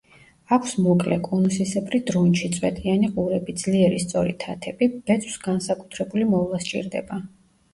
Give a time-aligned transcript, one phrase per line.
[0.55, 7.23] აქვს მოკლე, კონუსისებრი დრუნჩი, წვეტიანი ყურები, ძლიერი სწორი თათები, ბეწვს განსაკუთრებული მოვლა სჭირდება.